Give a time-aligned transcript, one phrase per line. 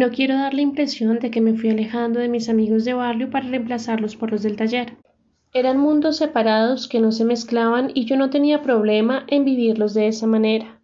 [0.00, 3.28] No quiero dar la impresión de que me fui alejando de mis amigos de barrio
[3.28, 4.96] para reemplazarlos por los del taller.
[5.52, 10.08] Eran mundos separados que no se mezclaban y yo no tenía problema en vivirlos de
[10.08, 10.80] esa manera.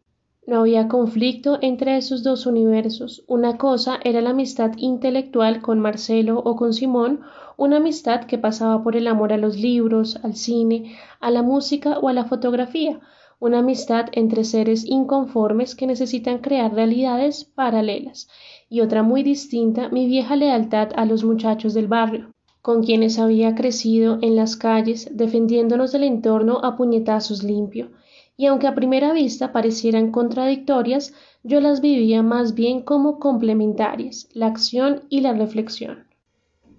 [0.46, 3.24] No había conflicto entre esos dos universos.
[3.26, 7.22] Una cosa era la amistad intelectual con Marcelo o con Simón,
[7.56, 11.98] una amistad que pasaba por el amor a los libros, al cine, a la música
[12.00, 13.00] o a la fotografía,
[13.38, 18.28] una amistad entre seres inconformes que necesitan crear realidades paralelas,
[18.68, 22.32] y otra muy distinta, mi vieja lealtad a los muchachos del barrio
[22.66, 27.92] con quienes había crecido en las calles, defendiéndonos del entorno a puñetazos limpio,
[28.36, 34.46] y aunque a primera vista parecieran contradictorias, yo las vivía más bien como complementarias, la
[34.46, 36.08] acción y la reflexión.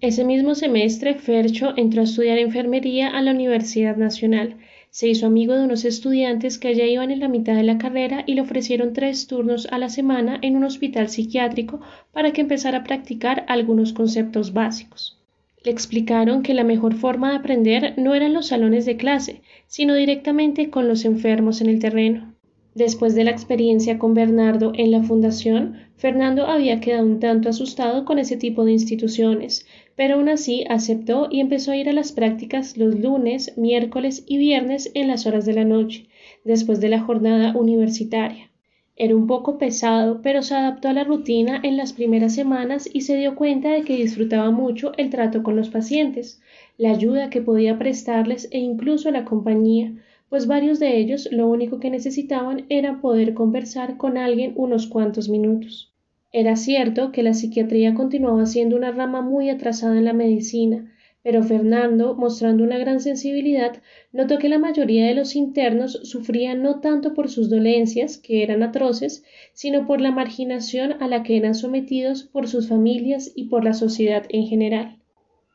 [0.02, 4.58] Ese mismo semestre, Fercho entró a estudiar enfermería a la Universidad Nacional.
[4.90, 8.24] Se hizo amigo de unos estudiantes que allá iban en la mitad de la carrera
[8.26, 12.80] y le ofrecieron tres turnos a la semana en un hospital psiquiátrico para que empezara
[12.80, 15.20] a practicar algunos conceptos básicos.
[15.64, 19.94] Le explicaron que la mejor forma de aprender no eran los salones de clase, sino
[19.94, 22.37] directamente con los enfermos en el terreno.
[22.78, 28.06] Después de la experiencia con Bernardo en la fundación, Fernando había quedado un tanto asustado
[28.06, 32.12] con ese tipo de instituciones, pero aún así aceptó y empezó a ir a las
[32.12, 36.06] prácticas los lunes, miércoles y viernes en las horas de la noche,
[36.46, 38.52] después de la jornada universitaria.
[38.96, 43.02] Era un poco pesado, pero se adaptó a la rutina en las primeras semanas y
[43.02, 46.42] se dio cuenta de que disfrutaba mucho el trato con los pacientes,
[46.78, 49.94] la ayuda que podía prestarles e incluso la compañía,
[50.30, 55.30] pues varios de ellos lo único que necesitaban era poder conversar con alguien unos cuantos
[55.30, 55.94] minutos.
[56.32, 61.44] Era cierto que la psiquiatría continuaba siendo una rama muy atrasada en la medicina, pero
[61.44, 63.82] Fernando, mostrando una gran sensibilidad,
[64.14, 68.64] notó que la mayoría de los internos sufrían no tanto por sus dolencias, que eran
[68.64, 73.66] atroces, sino por la marginación a la que eran sometidos por sus familias y por
[73.66, 75.00] la sociedad en general.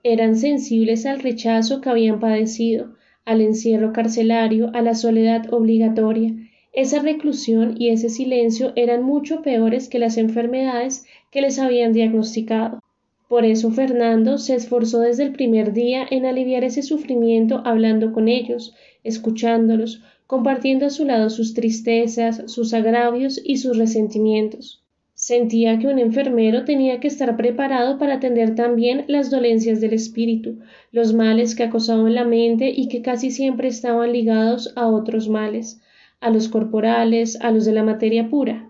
[0.03, 6.35] Eran sensibles al rechazo que habían padecido, al encierro carcelario, a la soledad obligatoria.
[6.73, 12.81] Esa reclusión y ese silencio eran mucho peores que las enfermedades que les habían diagnosticado.
[13.29, 18.29] Por eso Fernando se esforzó desde el primer día en aliviar ese sufrimiento hablando con
[18.29, 18.75] ellos,
[19.05, 24.82] escuchándolos, compartiendo a su lado sus tristezas, sus agravios y sus resentimientos.
[25.25, 30.59] Sentía que un enfermero tenía que estar preparado para atender también las dolencias del espíritu,
[30.91, 35.81] los males que acosaban la mente y que casi siempre estaban ligados a otros males,
[36.19, 38.69] a los corporales, a los de la materia pura.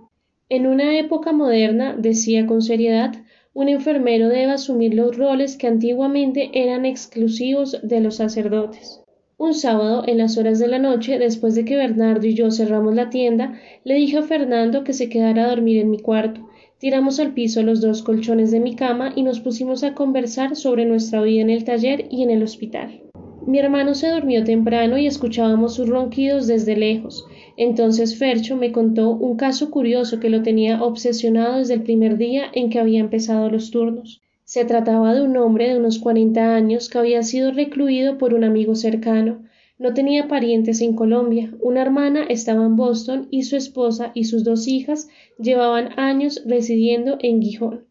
[0.50, 3.14] En una época moderna, decía con seriedad,
[3.54, 9.01] un enfermero debe asumir los roles que antiguamente eran exclusivos de los sacerdotes.
[9.42, 12.94] Un sábado, en las horas de la noche, después de que Bernardo y yo cerramos
[12.94, 16.48] la tienda, le dije a Fernando que se quedara a dormir en mi cuarto.
[16.78, 20.84] Tiramos al piso los dos colchones de mi cama y nos pusimos a conversar sobre
[20.84, 23.02] nuestra vida en el taller y en el hospital.
[23.44, 27.26] Mi hermano se durmió temprano y escuchábamos sus ronquidos desde lejos.
[27.56, 32.44] Entonces Fercho me contó un caso curioso que lo tenía obsesionado desde el primer día
[32.54, 34.22] en que había empezado los turnos.
[34.52, 38.44] Se trataba de un hombre de unos cuarenta años que había sido recluido por un
[38.44, 39.44] amigo cercano.
[39.78, 41.54] No tenía parientes en Colombia.
[41.58, 45.08] Una hermana estaba en Boston y su esposa y sus dos hijas
[45.38, 47.86] llevaban años residiendo en Gijón.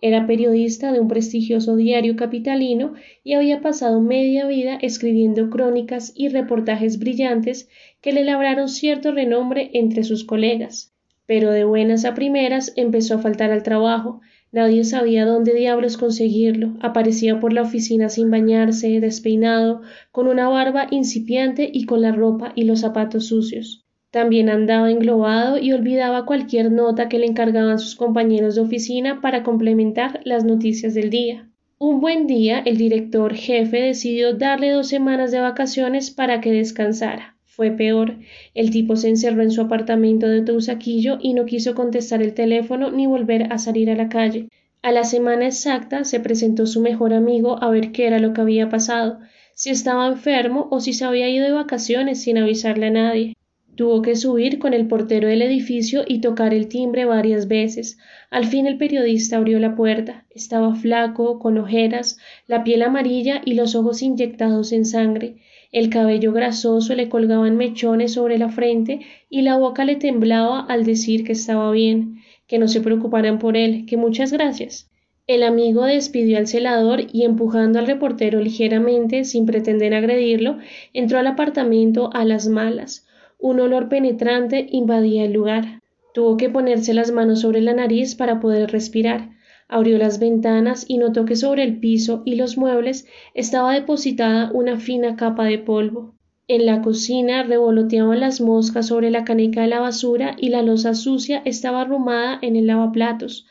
[0.00, 6.28] Era periodista de un prestigioso diario capitalino y había pasado media vida escribiendo crónicas y
[6.28, 7.68] reportajes brillantes
[8.00, 10.94] que le labraron cierto renombre entre sus colegas.
[11.26, 14.22] Pero de buenas a primeras empezó a faltar al trabajo,
[14.52, 20.86] nadie sabía dónde diablos conseguirlo, aparecía por la oficina sin bañarse, despeinado, con una barba
[20.90, 23.84] incipiente y con la ropa y los zapatos sucios.
[24.10, 29.42] También andaba englobado y olvidaba cualquier nota que le encargaban sus compañeros de oficina para
[29.42, 31.50] complementar las noticias del día.
[31.78, 37.35] Un buen día el director jefe decidió darle dos semanas de vacaciones para que descansara.
[37.56, 38.18] Fue peor.
[38.52, 42.90] El tipo se encerró en su apartamento de Teusaquillo y no quiso contestar el teléfono
[42.90, 44.50] ni volver a salir a la calle.
[44.82, 48.42] A la semana exacta se presentó su mejor amigo a ver qué era lo que
[48.42, 49.20] había pasado,
[49.54, 53.32] si estaba enfermo o si se había ido de vacaciones sin avisarle a nadie.
[53.76, 57.98] Tuvo que subir con el portero del edificio y tocar el timbre varias veces.
[58.30, 60.24] Al fin el periodista abrió la puerta.
[60.30, 65.36] Estaba flaco, con ojeras, la piel amarilla y los ojos inyectados en sangre.
[65.72, 70.86] El cabello grasoso le colgaban mechones sobre la frente y la boca le temblaba al
[70.86, 74.90] decir que estaba bien, que no se preocuparan por él, que muchas gracias.
[75.26, 80.56] El amigo despidió al celador y empujando al reportero ligeramente, sin pretender agredirlo,
[80.94, 83.05] entró al apartamento a las malas.
[83.38, 85.82] Un olor penetrante invadía el lugar.
[86.14, 89.30] Tuvo que ponerse las manos sobre la nariz para poder respirar.
[89.68, 94.78] Abrió las ventanas y notó que sobre el piso y los muebles estaba depositada una
[94.78, 96.14] fina capa de polvo.
[96.48, 100.94] En la cocina revoloteaban las moscas sobre la caneca de la basura y la losa
[100.94, 103.46] sucia estaba arrumada en el lavaplatos.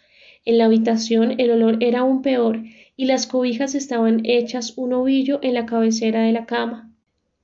[0.45, 2.63] En la habitación el olor era aún peor
[2.95, 6.84] y las cobijas estaban hechas un ovillo en la cabecera de la cama.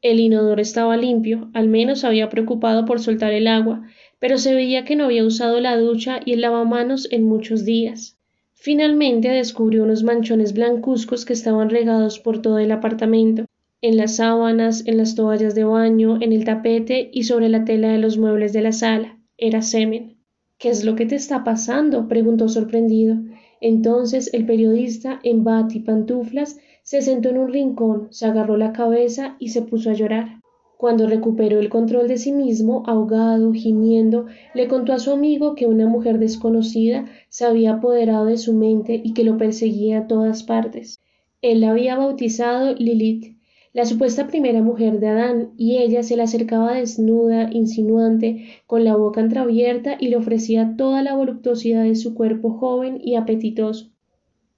[0.01, 3.87] El inodoro estaba limpio, al menos había preocupado por soltar el agua,
[4.19, 8.17] pero se veía que no había usado la ducha y el lavamanos en muchos días.
[8.53, 13.45] Finalmente descubrió unos manchones blancuzcos que estaban regados por todo el apartamento,
[13.81, 17.89] en las sábanas, en las toallas de baño, en el tapete y sobre la tela
[17.89, 19.17] de los muebles de la sala.
[19.37, 20.17] Era semen.
[20.59, 22.07] ¿Qué es lo que te está pasando?
[22.07, 23.17] preguntó sorprendido.
[23.59, 26.59] Entonces el periodista, en bat y pantuflas,
[26.91, 30.41] se sentó en un rincón, se agarró la cabeza y se puso a llorar.
[30.75, 35.67] Cuando recuperó el control de sí mismo, ahogado, gimiendo, le contó a su amigo que
[35.67, 40.43] una mujer desconocida se había apoderado de su mente y que lo perseguía a todas
[40.43, 40.99] partes.
[41.41, 43.37] Él la había bautizado Lilith,
[43.71, 48.97] la supuesta primera mujer de Adán, y ella se le acercaba desnuda, insinuante, con la
[48.97, 53.90] boca entreabierta y le ofrecía toda la voluptuosidad de su cuerpo joven y apetitoso.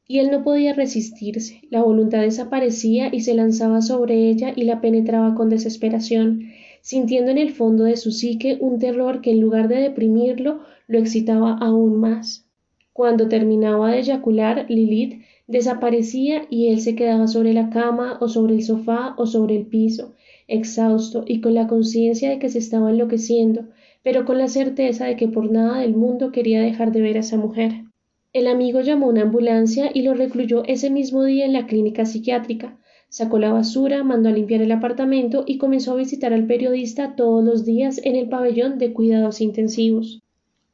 [0.07, 4.81] Y él no podía resistirse, la voluntad desaparecía y se lanzaba sobre ella y la
[4.81, 6.49] penetraba con desesperación,
[6.81, 10.99] sintiendo en el fondo de su psique un terror que en lugar de deprimirlo lo
[10.99, 12.45] excitaba aún más.
[12.91, 18.55] Cuando terminaba de eyacular, Lilith desaparecía y él se quedaba sobre la cama o sobre
[18.55, 20.13] el sofá o sobre el piso,
[20.47, 23.69] exhausto y con la conciencia de que se estaba enloqueciendo,
[24.03, 27.21] pero con la certeza de que por nada del mundo quería dejar de ver a
[27.21, 27.82] esa mujer.
[28.33, 32.79] El amigo llamó una ambulancia y lo recluyó ese mismo día en la clínica psiquiátrica.
[33.07, 37.43] Sacó la basura, mandó a limpiar el apartamento y comenzó a visitar al periodista todos
[37.43, 40.23] los días en el pabellón de cuidados intensivos.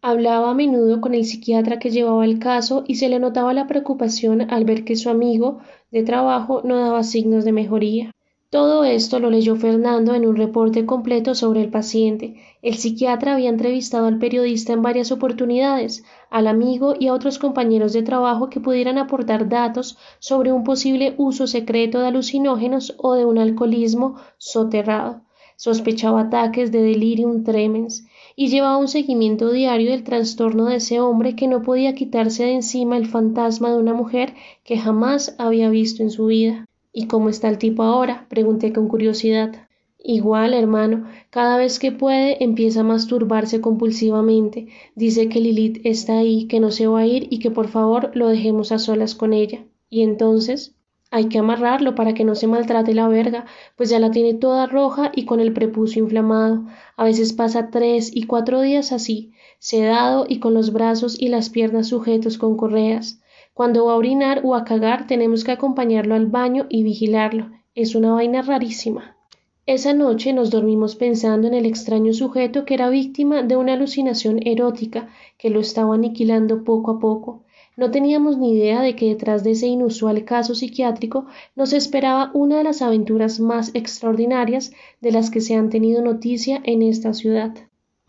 [0.02, 3.68] Hablaba a menudo con el psiquiatra que llevaba el caso y se le notaba la
[3.68, 5.60] preocupación al ver que su amigo
[5.92, 8.16] de trabajo no daba signos de mejoría.
[8.52, 12.34] Todo esto lo leyó Fernando en un reporte completo sobre el paciente.
[12.64, 17.94] El psiquiatra había entrevistado al periodista en varias oportunidades, al amigo y a otros compañeros
[17.94, 23.26] de trabajo que pudieran aportar datos sobre un posible uso secreto de alucinógenos o de
[23.26, 25.22] un alcoholismo soterrado.
[25.56, 31.36] Sospechaba ataques de delirium tremens y llevaba un seguimiento diario del trastorno de ese hombre
[31.36, 36.02] que no podía quitarse de encima el fantasma de una mujer que jamás había visto
[36.02, 36.69] en su vida.
[36.92, 38.26] ¿Y cómo está el tipo ahora?
[38.30, 39.68] pregunté con curiosidad.
[40.02, 44.68] Igual, hermano, cada vez que puede empieza a masturbarse compulsivamente.
[44.96, 48.12] Dice que Lilith está ahí, que no se va a ir y que por favor
[48.16, 49.66] lo dejemos a solas con ella.
[49.90, 50.76] Y entonces
[51.12, 53.46] hay que amarrarlo para que no se maltrate la verga,
[53.76, 56.66] pues ya la tiene toda roja y con el prepucio inflamado.
[56.96, 61.50] A veces pasa tres y cuatro días así, sedado y con los brazos y las
[61.50, 63.19] piernas sujetos con correas.
[63.60, 67.52] Cuando va a orinar o a cagar tenemos que acompañarlo al baño y vigilarlo.
[67.76, 69.18] Es una vaina rarísima.
[69.66, 74.40] Esa noche nos dormimos pensando en el extraño sujeto que era víctima de una alucinación
[74.48, 77.44] erótica que lo estaba aniquilando poco a poco.
[77.76, 81.26] No teníamos ni idea de que detrás de ese inusual caso psiquiátrico
[81.58, 84.72] nos esperaba una de las aventuras más extraordinarias
[85.02, 87.54] de las que se han tenido noticia en esta ciudad.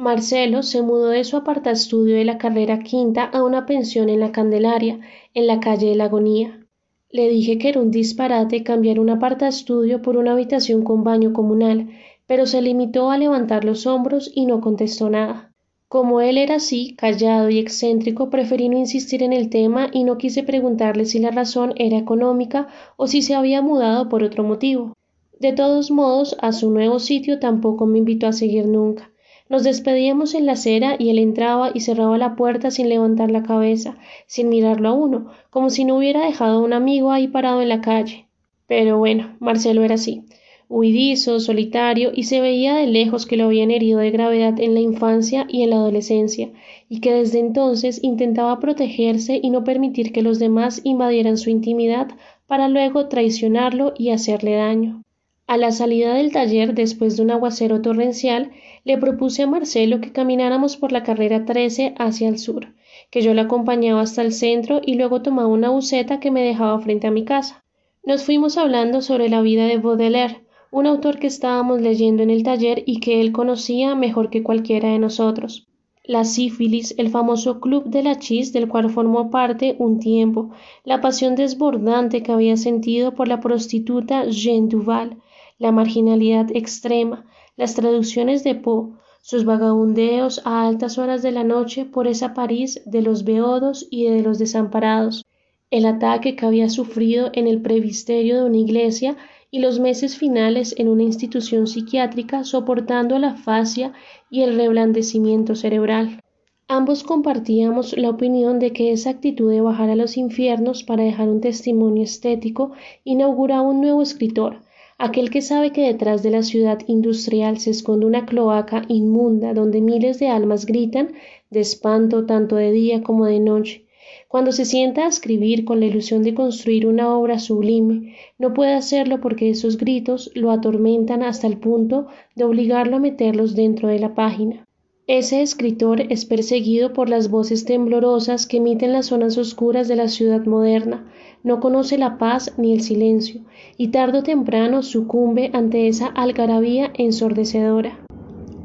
[0.00, 4.32] Marcelo se mudó de su estudio de la carrera quinta a una pensión en la
[4.32, 4.98] Candelaria,
[5.34, 6.66] en la calle de la Agonía.
[7.10, 11.90] Le dije que era un disparate cambiar un estudio por una habitación con baño comunal,
[12.26, 15.52] pero se limitó a levantar los hombros y no contestó nada.
[15.86, 20.16] Como él era así, callado y excéntrico, preferí no insistir en el tema y no
[20.16, 24.96] quise preguntarle si la razón era económica o si se había mudado por otro motivo.
[25.38, 29.10] De todos modos, a su nuevo sitio tampoco me invitó a seguir nunca.
[29.50, 33.42] Nos despedíamos en la acera y él entraba y cerraba la puerta sin levantar la
[33.42, 37.60] cabeza, sin mirarlo a uno, como si no hubiera dejado a un amigo ahí parado
[37.60, 38.26] en la calle.
[38.66, 40.24] Pero bueno, Marcelo era así
[40.70, 44.80] huidizo, solitario, y se veía de lejos que lo habían herido de gravedad en la
[44.80, 46.50] infancia y en la adolescencia,
[46.88, 52.08] y que desde entonces intentaba protegerse y no permitir que los demás invadieran su intimidad
[52.46, 55.02] para luego traicionarlo y hacerle daño.
[55.50, 58.52] A la salida del taller, después de un aguacero torrencial,
[58.84, 62.68] le propuse a Marcelo que camináramos por la carrera 13 hacia el sur,
[63.10, 66.78] que yo le acompañaba hasta el centro y luego tomaba una buceta que me dejaba
[66.78, 67.64] frente a mi casa.
[68.04, 72.44] Nos fuimos hablando sobre la vida de Baudelaire, un autor que estábamos leyendo en el
[72.44, 75.66] taller y que él conocía mejor que cualquiera de nosotros.
[76.04, 80.50] La sífilis, el famoso club de la chis del cual formó parte un tiempo,
[80.84, 85.16] la pasión desbordante que había sentido por la prostituta Jean Duval,
[85.60, 87.24] la marginalidad extrema,
[87.56, 92.80] las traducciones de Poe, sus vagabundeos a altas horas de la noche por esa París
[92.86, 95.26] de los beodos y de los desamparados,
[95.70, 99.16] el ataque que había sufrido en el previsterio de una iglesia
[99.50, 103.92] y los meses finales en una institución psiquiátrica soportando la fascia
[104.30, 106.22] y el reblandecimiento cerebral.
[106.68, 111.28] Ambos compartíamos la opinión de que esa actitud de bajar a los infiernos para dejar
[111.28, 112.72] un testimonio estético
[113.04, 114.62] inauguraba un nuevo escritor,
[115.00, 119.80] aquel que sabe que detrás de la ciudad industrial se esconde una cloaca inmunda donde
[119.80, 121.14] miles de almas gritan
[121.48, 123.86] de espanto tanto de día como de noche.
[124.28, 128.74] Cuando se sienta a escribir con la ilusión de construir una obra sublime, no puede
[128.74, 134.00] hacerlo porque esos gritos lo atormentan hasta el punto de obligarlo a meterlos dentro de
[134.00, 134.68] la página.
[135.12, 140.06] Ese escritor es perseguido por las voces temblorosas que emiten las zonas oscuras de la
[140.06, 141.04] ciudad moderna,
[141.42, 143.40] no conoce la paz ni el silencio,
[143.76, 147.98] y tarde o temprano sucumbe ante esa algarabía ensordecedora.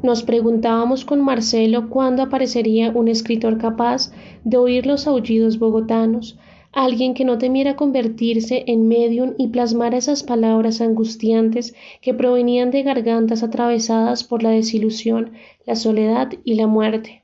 [0.04, 4.12] Nos preguntábamos con Marcelo cuándo aparecería un escritor capaz
[4.44, 6.38] de oír los aullidos bogotanos,
[6.76, 12.82] alguien que no temiera convertirse en medium y plasmar esas palabras angustiantes que provenían de
[12.82, 15.32] gargantas atravesadas por la desilusión,
[15.64, 17.22] la soledad y la muerte.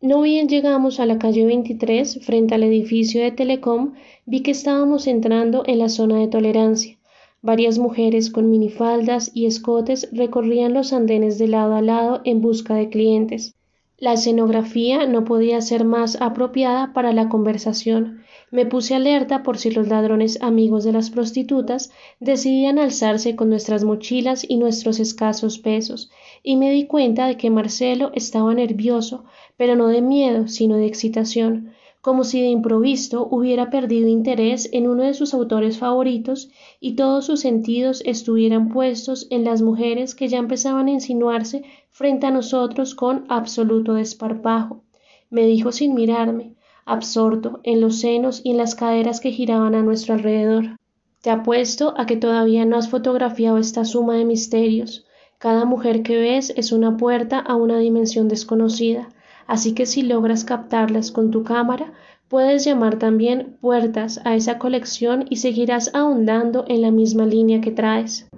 [0.00, 3.92] No bien llegamos a la calle 23, frente al edificio de Telecom,
[4.26, 6.98] vi que estábamos entrando en la zona de tolerancia.
[7.42, 12.74] Varias mujeres con minifaldas y escotes recorrían los andenes de lado a lado en busca
[12.74, 13.54] de clientes.
[13.98, 18.24] La escenografía no podía ser más apropiada para la conversación.
[18.52, 23.84] Me puse alerta por si los ladrones amigos de las prostitutas decidían alzarse con nuestras
[23.84, 26.10] mochilas y nuestros escasos pesos,
[26.42, 29.24] y me di cuenta de que Marcelo estaba nervioso,
[29.56, 34.88] pero no de miedo, sino de excitación, como si de improviso hubiera perdido interés en
[34.88, 40.26] uno de sus autores favoritos y todos sus sentidos estuvieran puestos en las mujeres que
[40.26, 44.82] ya empezaban a insinuarse frente a nosotros con absoluto desparpajo.
[45.28, 46.54] Me dijo sin mirarme
[46.92, 50.76] absorto en los senos y en las caderas que giraban a nuestro alrededor.
[51.22, 55.04] Te apuesto a que todavía no has fotografiado esta suma de misterios.
[55.38, 59.08] Cada mujer que ves es una puerta a una dimensión desconocida,
[59.46, 61.92] así que si logras captarlas con tu cámara,
[62.28, 67.72] puedes llamar también puertas a esa colección y seguirás ahondando en la misma línea que
[67.72, 68.29] traes.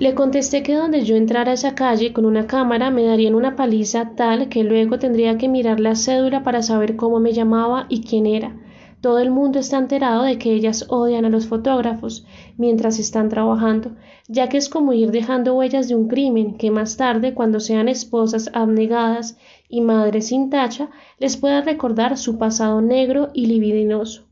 [0.00, 3.54] Le contesté que donde yo entrara a esa calle con una cámara me darían una
[3.54, 8.00] paliza tal que luego tendría que mirar la cédula para saber cómo me llamaba y
[8.00, 8.56] quién era.
[9.02, 12.24] Todo el mundo está enterado de que ellas odian a los fotógrafos
[12.56, 13.92] mientras están trabajando,
[14.26, 17.86] ya que es como ir dejando huellas de un crimen que más tarde, cuando sean
[17.86, 19.36] esposas abnegadas
[19.68, 20.88] y madres sin tacha,
[21.18, 24.29] les pueda recordar su pasado negro y libidinoso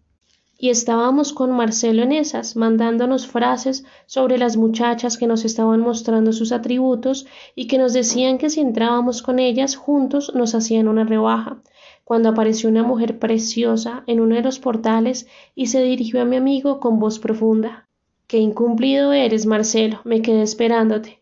[0.61, 6.33] y estábamos con Marcelo en esas, mandándonos frases sobre las muchachas que nos estaban mostrando
[6.33, 11.05] sus atributos y que nos decían que si entrábamos con ellas juntos nos hacían una
[11.05, 11.62] rebaja,
[12.03, 16.35] cuando apareció una mujer preciosa en uno de los portales y se dirigió a mi
[16.35, 17.87] amigo con voz profunda.
[18.27, 21.21] Qué incumplido eres, Marcelo, me quedé esperándote.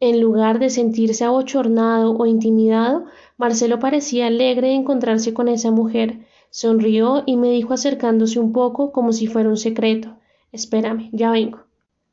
[0.00, 3.04] En lugar de sentirse abochornado o intimidado,
[3.36, 6.20] Marcelo parecía alegre de encontrarse con esa mujer,
[6.52, 10.16] Sonrió y me dijo acercándose un poco como si fuera un secreto.
[10.50, 11.60] Espérame, ya vengo.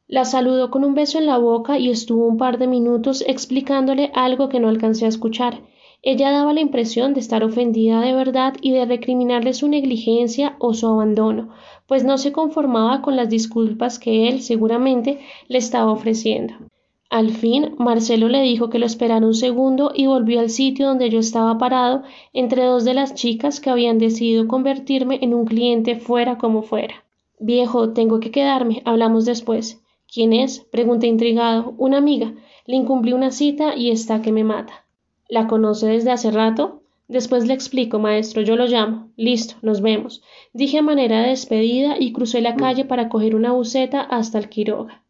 [0.08, 4.12] La saludó con un beso en la boca y estuvo un par de minutos explicándole
[4.14, 5.64] algo que no alcancé a escuchar.
[6.04, 10.76] Ella daba la impresión de estar ofendida de verdad y de recriminarle su negligencia o
[10.76, 11.50] su abandono,
[11.88, 16.54] pues no se conformaba con las disculpas que él seguramente le estaba ofreciendo.
[17.10, 21.10] Al fin Marcelo le dijo que lo esperara un segundo y volvió al sitio donde
[21.10, 25.96] yo estaba parado entre dos de las chicas que habían decidido convertirme en un cliente
[25.96, 27.06] fuera como fuera.
[27.40, 29.82] Viejo, tengo que quedarme, hablamos después.
[30.12, 30.60] ¿Quién es?
[30.72, 31.76] pregunté intrigado.
[31.78, 32.34] Una amiga.
[32.66, 34.86] Le incumplí una cita y está que me mata.
[35.30, 36.82] ¿La conoce desde hace rato?
[37.08, 39.12] Después le explico, maestro, yo lo llamo.
[39.16, 40.22] Listo, nos vemos.
[40.52, 44.50] Dije a manera de despedida y crucé la calle para coger una buceta hasta el
[44.50, 45.04] Quiroga.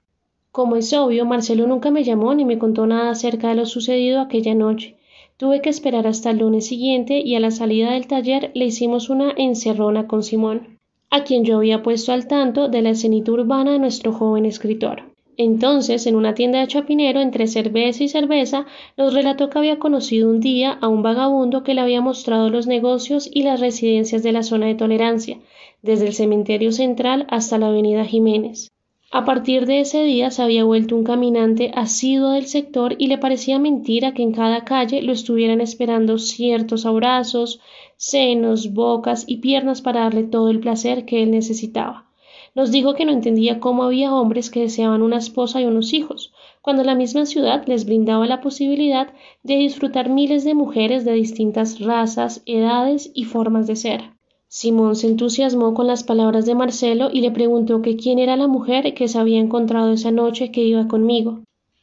[0.58, 4.20] Como es obvio, Marcelo nunca me llamó ni me contó nada acerca de lo sucedido
[4.20, 4.96] aquella noche.
[5.38, 9.12] Tuve que esperar hasta el lunes siguiente y a la salida del taller le hicimos
[9.12, 10.80] una encerrona con Simón,
[11.12, 15.04] a quien yo había puesto al tanto de la escenita urbana de nuestro joven escritor.
[15.38, 18.66] Entonces, en una tienda de chapinero, entre cerveza y cerveza,
[18.98, 22.66] nos relató que había conocido un día a un vagabundo que le había mostrado los
[22.66, 25.38] negocios y las residencias de la zona de tolerancia,
[25.84, 28.72] desde el cementerio central hasta la avenida Jiménez.
[29.10, 33.18] A partir de ese día se había vuelto un caminante asiduo del sector y le
[33.18, 37.62] parecía mentira que en cada calle lo estuvieran esperando ciertos abrazos,
[37.96, 42.08] senos, bocas y piernas para darle todo el placer que él necesitaba.
[42.54, 46.34] Nos dijo que no entendía cómo había hombres que deseaban una esposa y unos hijos,
[46.62, 51.80] cuando la misma ciudad les brindaba la posibilidad de disfrutar miles de mujeres de distintas
[51.80, 54.17] razas, edades y formas de ser.
[54.50, 58.48] Simón se entusiasmó con las palabras de Marcelo y le preguntó que quién era la
[58.48, 61.42] mujer que se había encontrado esa noche que iba conmigo.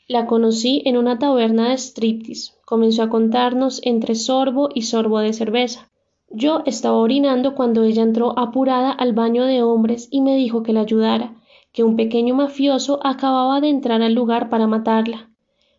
[0.09, 2.53] La conocí en una taberna de striptease.
[2.65, 5.91] Comenzó a contarnos entre sorbo y sorbo de cerveza.
[6.31, 10.73] Yo estaba orinando cuando ella entró apurada al baño de hombres y me dijo que
[10.73, 11.35] la ayudara,
[11.73, 15.31] que un pequeño mafioso acababa de entrar al lugar para matarla.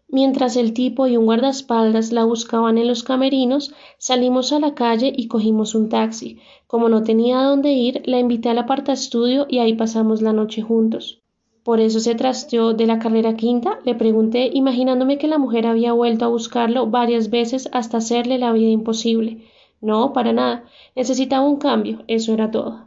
[0.07, 5.11] Mientras el tipo y un guardaespaldas la buscaban en los camerinos, salimos a la calle
[5.15, 6.39] y cogimos un taxi.
[6.67, 11.21] Como no tenía dónde ir, la invité al estudio y ahí pasamos la noche juntos.
[11.63, 15.93] Por eso se trasteó de la carrera quinta, le pregunté, imaginándome que la mujer había
[15.93, 19.39] vuelto a buscarlo varias veces hasta hacerle la vida imposible.
[19.81, 20.65] No, para nada.
[20.95, 22.84] Necesitaba un cambio, eso era todo.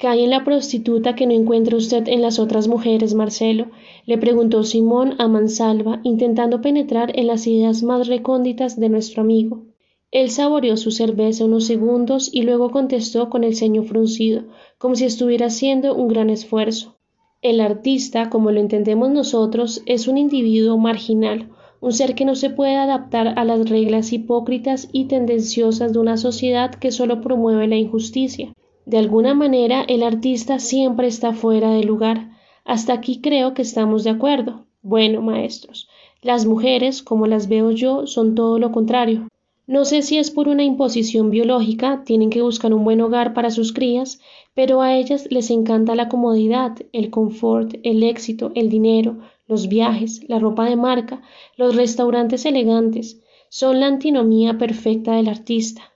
[0.00, 3.66] ¿Qué en la prostituta que no encuentra usted en las otras mujeres, Marcelo?
[4.06, 9.66] le preguntó Simón a mansalva, intentando penetrar en las ideas más recónditas de nuestro amigo.
[10.10, 14.44] Él saboreó su cerveza unos segundos y luego contestó con el ceño fruncido,
[14.78, 16.96] como si estuviera haciendo un gran esfuerzo.
[17.42, 21.50] El artista, como lo entendemos nosotros, es un individuo marginal,
[21.82, 26.16] un ser que no se puede adaptar a las reglas hipócritas y tendenciosas de una
[26.16, 28.54] sociedad que solo promueve la injusticia.
[28.90, 32.32] De alguna manera el artista siempre está fuera de lugar.
[32.64, 34.66] Hasta aquí creo que estamos de acuerdo.
[34.82, 35.88] Bueno, maestros,
[36.22, 39.28] las mujeres, como las veo yo, son todo lo contrario.
[39.68, 43.52] No sé si es por una imposición biológica, tienen que buscar un buen hogar para
[43.52, 44.20] sus crías,
[44.54, 50.28] pero a ellas les encanta la comodidad, el confort, el éxito, el dinero, los viajes,
[50.28, 51.22] la ropa de marca,
[51.56, 53.22] los restaurantes elegantes.
[53.50, 55.89] Son la antinomía perfecta del artista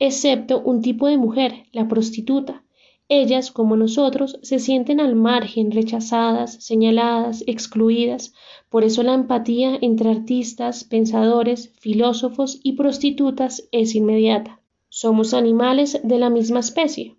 [0.00, 2.64] excepto un tipo de mujer, la prostituta.
[3.08, 8.34] Ellas, como nosotros, se sienten al margen, rechazadas, señaladas, excluidas.
[8.68, 14.60] Por eso la empatía entre artistas, pensadores, filósofos y prostitutas es inmediata.
[14.88, 17.16] Somos animales de la misma especie.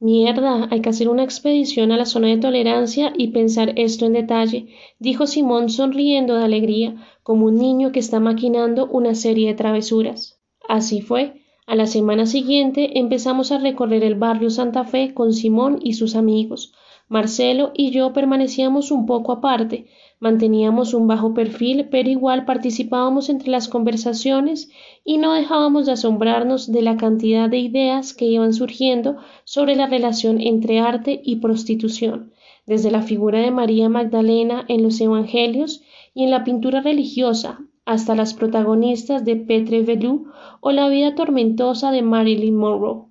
[0.00, 4.14] Mierda, hay que hacer una expedición a la zona de tolerancia y pensar esto en
[4.14, 9.54] detalle, dijo Simón sonriendo de alegría, como un niño que está maquinando una serie de
[9.54, 10.40] travesuras.
[10.68, 11.43] Así fue.
[11.66, 16.14] A la semana siguiente empezamos a recorrer el barrio Santa Fe con Simón y sus
[16.14, 16.74] amigos.
[17.08, 19.86] Marcelo y yo permanecíamos un poco aparte,
[20.20, 24.70] manteníamos un bajo perfil, pero igual participábamos entre las conversaciones
[25.04, 29.86] y no dejábamos de asombrarnos de la cantidad de ideas que iban surgiendo sobre la
[29.86, 32.32] relación entre arte y prostitución,
[32.66, 38.14] desde la figura de María Magdalena en los Evangelios y en la pintura religiosa, hasta
[38.14, 40.26] las protagonistas de Petre Velou
[40.60, 43.04] o la vida tormentosa de Marilyn Monroe.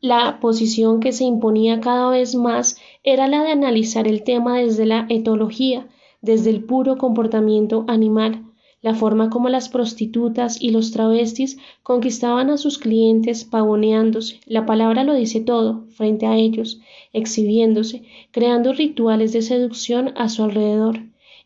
[0.00, 4.86] La posición que se imponía cada vez más era la de analizar el tema desde
[4.86, 5.88] la etología,
[6.22, 8.44] desde el puro comportamiento animal,
[8.80, 15.02] la forma como las prostitutas y los travestis conquistaban a sus clientes pavoneándose, la palabra
[15.02, 16.80] lo dice todo, frente a ellos,
[17.12, 21.00] exhibiéndose, creando rituales de seducción a su alrededor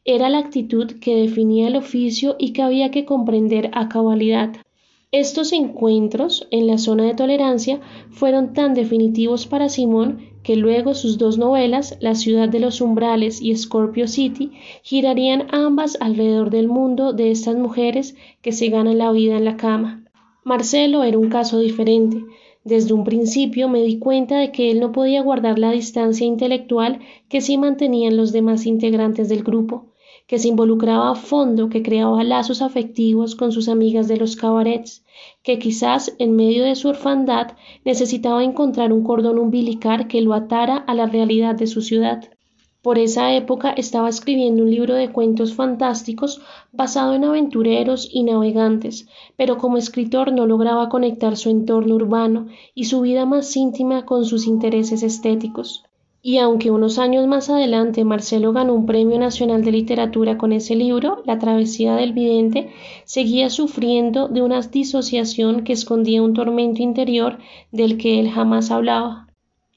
[0.04, 4.56] era la actitud que definía el oficio y que había que comprender a cabalidad.
[5.12, 11.18] Estos encuentros en la zona de tolerancia fueron tan definitivos para Simón que luego sus
[11.18, 14.50] dos novelas, La ciudad de los umbrales y Scorpio City,
[14.82, 19.56] girarían ambas alrededor del mundo de estas mujeres que se ganan la vida en la
[19.56, 20.02] cama.
[20.42, 22.24] Marcelo era un caso diferente.
[22.64, 26.98] Desde un principio me di cuenta de que él no podía guardar la distancia intelectual
[27.28, 29.91] que sí mantenían los demás integrantes del grupo
[30.32, 35.04] que se involucraba a fondo, que creaba lazos afectivos con sus amigas de los cabarets,
[35.42, 37.48] que quizás en medio de su orfandad
[37.84, 42.30] necesitaba encontrar un cordón umbilical que lo atara a la realidad de su ciudad.
[42.80, 46.40] Por esa época estaba escribiendo un libro de cuentos fantásticos
[46.72, 52.84] basado en aventureros y navegantes, pero como escritor no lograba conectar su entorno urbano y
[52.84, 55.84] su vida más íntima con sus intereses estéticos.
[56.24, 60.76] Y aunque unos años más adelante Marcelo ganó un Premio Nacional de Literatura con ese
[60.76, 62.70] libro, La Travesía del Vidente,
[63.04, 67.38] seguía sufriendo de una disociación que escondía un tormento interior
[67.72, 69.26] del que él jamás hablaba.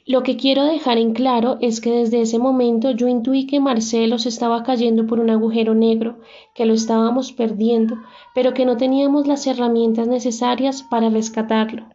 [0.05, 4.19] Lo que quiero dejar en claro es que desde ese momento yo intuí que Marcelo
[4.19, 6.19] se estaba cayendo por un agujero negro,
[6.53, 7.95] que lo estábamos perdiendo,
[8.35, 11.94] pero que no teníamos las herramientas necesarias para rescatarlo.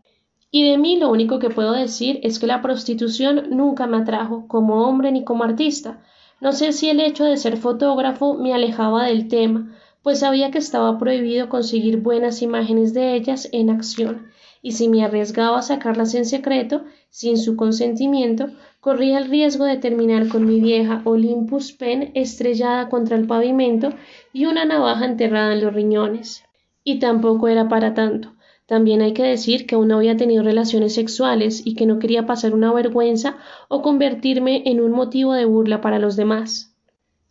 [0.51, 4.49] Y de mí lo único que puedo decir es que la prostitución nunca me atrajo,
[4.49, 6.03] como hombre ni como artista.
[6.41, 10.59] No sé si el hecho de ser fotógrafo me alejaba del tema, pues sabía que
[10.59, 14.29] estaba prohibido conseguir buenas imágenes de ellas en acción,
[14.63, 18.49] y si me arriesgaba a sacarlas en secreto, sin su consentimiento,
[18.81, 23.91] corría el riesgo de terminar con mi vieja Olympus Pen estrellada contra el pavimento
[24.33, 26.45] y una navaja enterrada en los riñones.
[26.83, 28.33] Y tampoco era para tanto.
[28.71, 32.25] También hay que decir que aún no había tenido relaciones sexuales y que no quería
[32.25, 36.73] pasar una vergüenza o convertirme en un motivo de burla para los demás.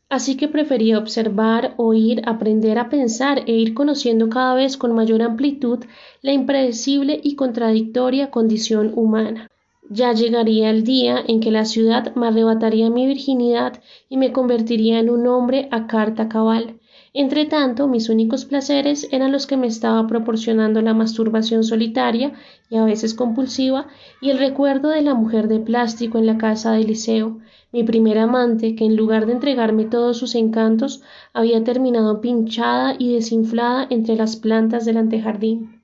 [0.10, 5.22] Así que prefería observar, oír, aprender a pensar e ir conociendo cada vez con mayor
[5.22, 5.80] amplitud
[6.22, 9.50] la impredecible y contradictoria condición humana.
[9.90, 15.00] Ya llegaría el día en que la ciudad me arrebataría mi virginidad y me convertiría
[15.00, 16.79] en un hombre a carta cabal,
[17.20, 22.32] entre tanto, mis únicos placeres eran los que me estaba proporcionando la masturbación solitaria
[22.70, 23.88] y a veces compulsiva
[24.22, 27.40] y el recuerdo de la mujer de plástico en la casa de liceo,
[27.74, 31.02] mi primer amante que en lugar de entregarme todos sus encantos
[31.34, 35.79] había terminado pinchada y desinflada entre las plantas del antejardín.